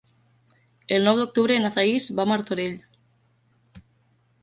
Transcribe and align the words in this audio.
El 0.97 1.05
nou 1.09 1.19
d'octubre 1.19 1.59
na 1.65 1.71
Thaís 1.77 2.09
va 2.21 2.27
a 2.27 2.31
Martorell. 2.33 2.77